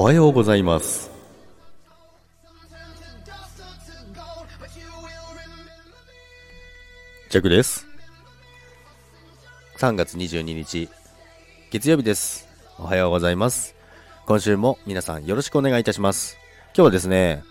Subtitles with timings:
[0.00, 1.10] おはようございます。
[7.28, 7.84] ジャクです。
[9.78, 10.88] 3月22日、
[11.72, 12.46] 月曜日です。
[12.78, 13.74] おはようございます。
[14.24, 16.38] 今週も皆さんよろしくお願いいたします。
[16.76, 17.42] 今日はですね、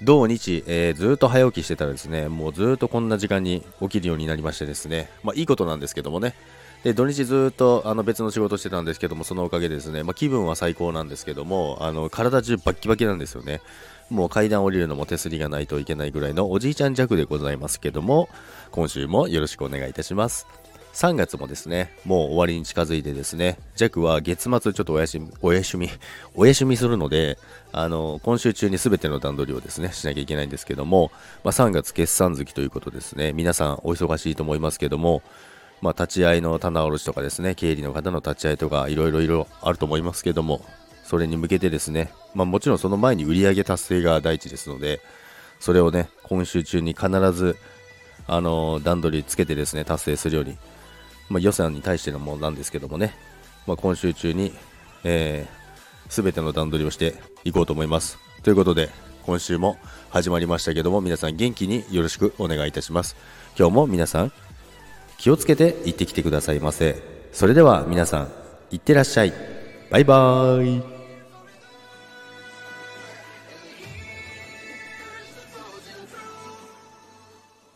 [0.00, 6.36] 土日、えーずっと早起きしてたらですね、もうずっとこんな時間に起きるようになりましてですね、まあいいことなんですけどもね、
[6.84, 13.60] で土日ずっとあの別の仕事してたんですけども、そのおかげでですね、まあ、気分は最高なんですけども、あの体中バッキバキなんですよね。
[14.10, 18.28] もう階段降りるのも手すりがないといけないぐらいのおじいちゃん弱でございますけども、
[18.70, 20.46] 今週もよろしくお願いいたします。
[20.94, 25.90] 3月もですね、もう終わりに近づいてですね、弱は月末ちょっとお休み、お休み、
[26.34, 27.38] お休みするので、
[27.70, 31.12] あの、今週中に全ての段取りをですね、しなきゃいけないんですけども、
[31.44, 35.22] まあ、3月決算月ということですね、皆さんお忙しいと思いますけども、
[35.80, 40.64] まあ、立ち会いの棚卸しとかですね、経理の方の立ち会いとか、いろいろいろあると思いますけども、
[41.04, 45.00] それに向けてですね、まあ、もちろんその前に売上達成が第一ですので、
[45.60, 47.56] それをね、今週中に必ず、
[48.26, 50.58] あの段取りつけてですね、達成するように、
[51.28, 53.14] まあ、予算に対してのものなんですけどもね、
[53.66, 54.52] まあ、今週中に、
[55.04, 57.14] えー、全ての段取りをして
[57.44, 58.18] いこうと思います。
[58.42, 58.90] ということで、
[59.24, 59.78] 今週も
[60.10, 63.16] 始まりましたけども、皆さん元気によろしくお願いいたします。
[63.58, 64.32] 今日も皆さん、
[65.18, 67.02] 気をつけて行ってきてくださいませ。
[67.32, 68.28] それでは皆さん、
[68.70, 69.32] いってらっしゃい。
[69.90, 70.82] バイバーイ。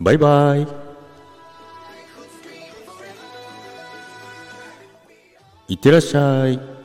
[0.00, 0.68] バイバイ。
[5.68, 6.81] いってらっしゃい。